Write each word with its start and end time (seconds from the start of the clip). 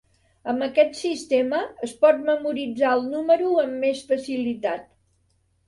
Amb 0.53 0.63
aquest 0.67 0.95
sistema 0.99 1.59
es 1.89 1.93
pot 2.07 2.25
memoritzar 2.31 2.95
el 2.95 3.07
número 3.13 3.55
amb 3.67 3.79
més 3.87 4.05
facilitat. 4.11 4.93